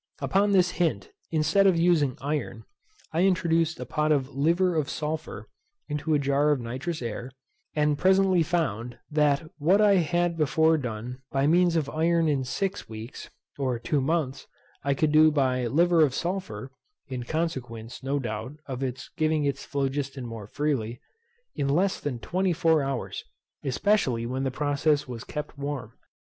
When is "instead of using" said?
1.29-2.17